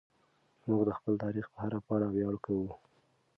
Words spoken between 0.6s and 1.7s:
موږ د خپل تاریخ په